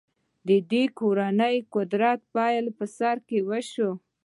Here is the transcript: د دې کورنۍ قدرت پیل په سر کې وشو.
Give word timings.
د 0.47 0.49
دې 0.71 0.83
کورنۍ 0.99 1.55
قدرت 1.75 2.19
پیل 2.35 2.65
په 2.77 2.85
سر 2.97 3.15
کې 3.27 3.39
وشو. 3.49 3.91